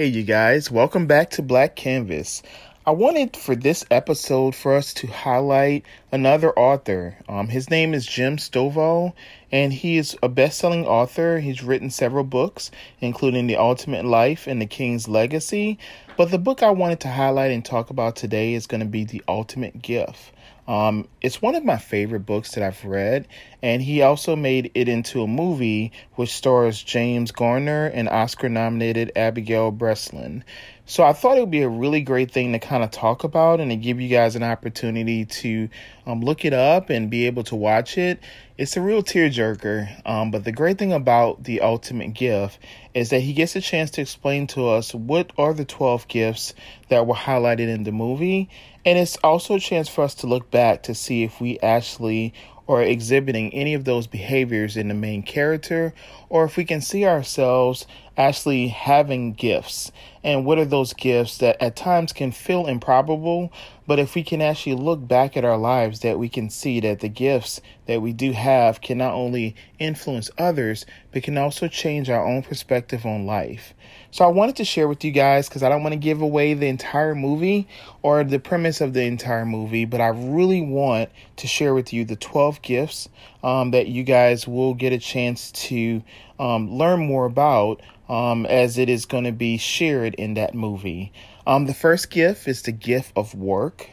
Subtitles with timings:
[0.00, 2.42] Hey, you guys, welcome back to Black Canvas.
[2.86, 7.18] I wanted for this episode for us to highlight another author.
[7.28, 9.12] Um, his name is Jim Stovall,
[9.52, 11.38] and he is a best selling author.
[11.40, 12.70] He's written several books,
[13.02, 15.78] including The Ultimate Life and The King's Legacy.
[16.16, 19.04] But the book I wanted to highlight and talk about today is going to be
[19.04, 20.32] The Ultimate Gift.
[20.70, 23.26] Um, it's one of my favorite books that I've read,
[23.60, 29.10] and he also made it into a movie which stars James Garner and Oscar nominated
[29.16, 30.44] Abigail Breslin.
[30.90, 33.60] So I thought it would be a really great thing to kind of talk about
[33.60, 35.68] and to give you guys an opportunity to
[36.04, 38.18] um, look it up and be able to watch it.
[38.58, 42.58] It's a real tearjerker, um, but the great thing about the ultimate gift
[42.92, 46.54] is that he gets a chance to explain to us what are the 12 gifts
[46.88, 48.50] that were highlighted in the movie.
[48.84, 52.34] And it's also a chance for us to look back to see if we actually
[52.70, 55.92] or exhibiting any of those behaviors in the main character,
[56.28, 57.84] or if we can see ourselves
[58.16, 59.92] actually having gifts.
[60.22, 63.50] And what are those gifts that at times can feel improbable,
[63.86, 67.00] but if we can actually look back at our lives, that we can see that
[67.00, 72.10] the gifts that we do have can not only influence others, but can also change
[72.10, 73.72] our own perspective on life.
[74.10, 76.52] So I wanted to share with you guys because I don't want to give away
[76.54, 77.66] the entire movie
[78.02, 82.04] or the premise of the entire movie, but I really want to share with you
[82.04, 83.08] the 12 gifts
[83.42, 86.02] um, that you guys will get a chance to
[86.38, 91.12] um, learn more about um, as it is going to be shared in that movie.
[91.46, 93.88] Um, the first gift is the gift of work.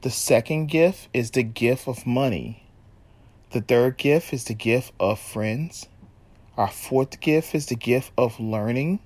[0.00, 2.66] The second gift is the gift of money.
[3.50, 5.88] The third gift is the gift of friends.
[6.56, 9.00] Our fourth gift is the gift of learning.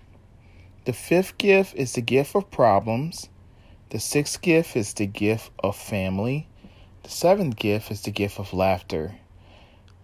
[0.85, 3.29] The fifth gift is the gift of problems.
[3.91, 6.47] The sixth gift is the gift of family.
[7.03, 9.17] The seventh gift is the gift of laughter.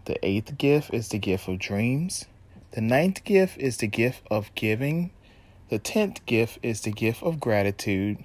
[0.07, 2.27] The eighth gift is the gift of dreams.
[2.75, 5.13] The ninth gift is the gift of giving.
[5.69, 8.25] The tenth gift is the gift of gratitude.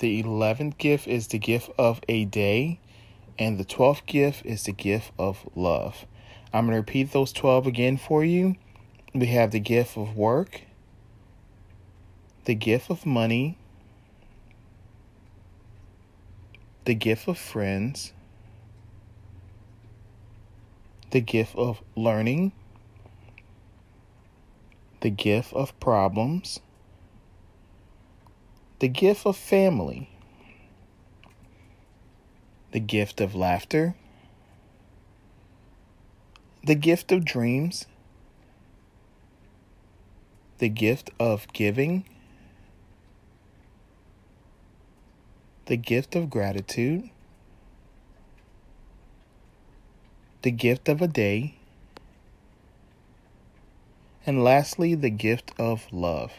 [0.00, 2.78] The eleventh gift is the gift of a day.
[3.38, 6.04] And the twelfth gift is the gift of love.
[6.52, 8.56] I'm going to repeat those 12 again for you.
[9.14, 10.60] We have the gift of work,
[12.44, 13.56] the gift of money,
[16.84, 18.12] the gift of friends,
[21.12, 22.52] the gift of learning,
[25.06, 26.58] the gift of problems,
[28.80, 30.10] the gift of family,
[32.72, 33.94] the gift of laughter,
[36.64, 37.86] the gift of dreams,
[40.58, 42.04] the gift of giving
[45.66, 47.08] the gift of gratitude,
[50.42, 51.54] the gift of a day,
[54.26, 56.32] and lastly, the gift of love.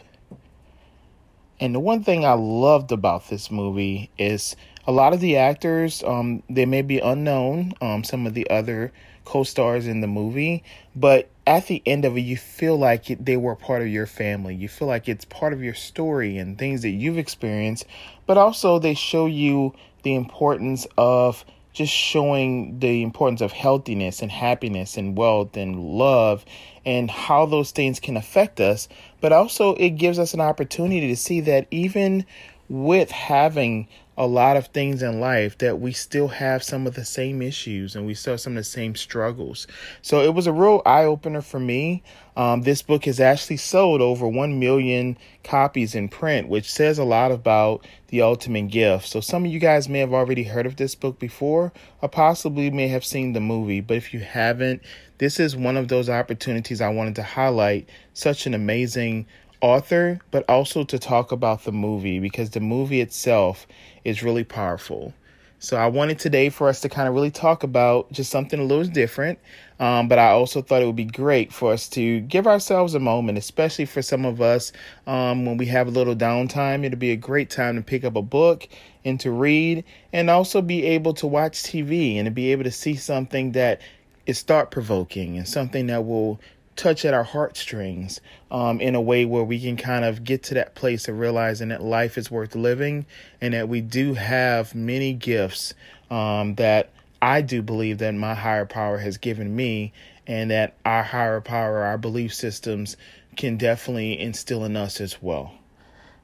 [1.60, 4.54] And the one thing I loved about this movie is
[4.86, 8.92] a lot of the actors, um, they may be unknown, um, some of the other
[9.24, 10.62] co stars in the movie,
[10.94, 14.54] but at the end of it, you feel like they were part of your family.
[14.54, 17.86] You feel like it's part of your story and things that you've experienced,
[18.26, 21.44] but also they show you the importance of
[21.78, 26.44] just showing the importance of healthiness and happiness and wealth and love
[26.84, 28.88] and how those things can affect us.
[29.20, 32.26] But also, it gives us an opportunity to see that even
[32.68, 33.86] with having
[34.18, 37.94] a lot of things in life that we still have some of the same issues
[37.94, 39.68] and we still have some of the same struggles.
[40.02, 42.02] So it was a real eye opener for me.
[42.36, 47.04] Um, this book has actually sold over 1 million copies in print, which says a
[47.04, 49.06] lot about the ultimate gift.
[49.06, 52.70] So some of you guys may have already heard of this book before or possibly
[52.70, 53.80] may have seen the movie.
[53.80, 54.82] But if you haven't,
[55.18, 57.88] this is one of those opportunities I wanted to highlight.
[58.14, 59.26] Such an amazing
[59.60, 63.66] author, but also to talk about the movie because the movie itself
[64.04, 65.12] is really powerful.
[65.60, 68.64] So I wanted today for us to kind of really talk about just something a
[68.64, 69.40] little different.
[69.80, 73.00] Um, but I also thought it would be great for us to give ourselves a
[73.00, 74.70] moment, especially for some of us
[75.08, 76.84] um, when we have a little downtime.
[76.84, 78.68] It'll be a great time to pick up a book
[79.04, 82.70] and to read, and also be able to watch TV and to be able to
[82.70, 83.80] see something that
[84.26, 86.38] is thought provoking and something that will
[86.78, 88.20] touch at our heartstrings
[88.50, 91.68] um, in a way where we can kind of get to that place of realizing
[91.68, 93.04] that life is worth living
[93.40, 95.74] and that we do have many gifts
[96.10, 96.90] um, that
[97.20, 99.92] I do believe that my higher power has given me
[100.26, 102.96] and that our higher power, our belief systems
[103.36, 105.52] can definitely instill in us as well.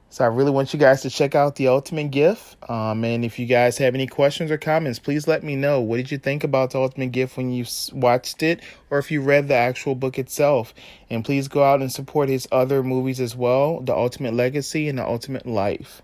[0.09, 2.57] So I really want you guys to check out The Ultimate Gift.
[2.69, 5.81] Um, and if you guys have any questions or comments, please let me know.
[5.81, 9.21] What did you think about The Ultimate Gift when you watched it or if you
[9.21, 10.73] read the actual book itself?
[11.09, 14.97] And please go out and support his other movies as well The Ultimate Legacy and
[14.97, 16.01] The Ultimate Life.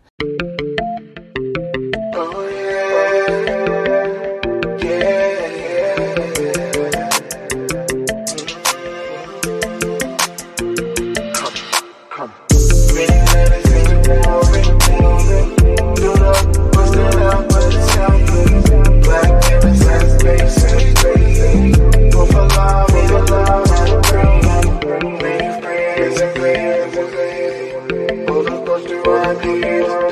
[29.43, 30.10] Not the